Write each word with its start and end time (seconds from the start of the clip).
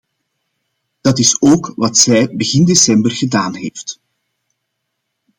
Dat 1.01 1.19
is 1.19 1.41
ook 1.41 1.73
wat 1.75 1.97
zij 1.97 2.35
begin 2.35 2.65
december 2.65 3.11
gedaan 3.11 3.55
heeft. 3.55 3.99